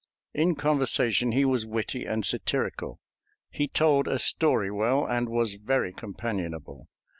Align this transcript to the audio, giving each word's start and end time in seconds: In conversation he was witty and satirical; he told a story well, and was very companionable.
In 0.33 0.55
conversation 0.55 1.31
he 1.31 1.45
was 1.45 1.67
witty 1.67 2.05
and 2.05 2.25
satirical; 2.25 2.99
he 3.51 3.67
told 3.67 4.07
a 4.07 4.17
story 4.17 4.71
well, 4.71 5.05
and 5.05 5.29
was 5.29 5.59
very 5.63 5.93
companionable. 5.93 6.87